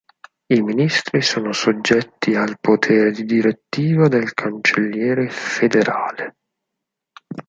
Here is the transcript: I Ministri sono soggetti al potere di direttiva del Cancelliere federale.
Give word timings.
I 0.49 0.61
Ministri 0.63 1.21
sono 1.21 1.51
soggetti 1.51 2.33
al 2.33 2.57
potere 2.59 3.11
di 3.11 3.23
direttiva 3.23 4.07
del 4.07 4.33
Cancelliere 4.33 5.29
federale. 5.29 6.37